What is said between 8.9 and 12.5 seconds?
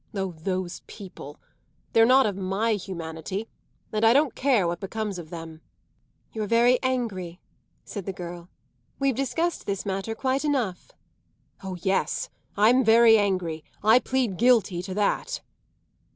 "We've discussed this matter quite enough." "Oh yes,